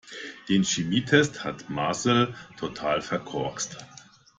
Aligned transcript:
Den 0.49 0.63
Chemietest 0.63 1.43
hat 1.43 1.69
Marcel 1.69 2.33
total 2.57 3.03
verkorkst. 3.03 3.77